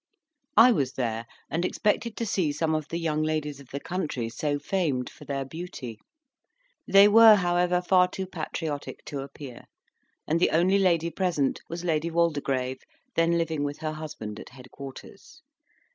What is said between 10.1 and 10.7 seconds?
and the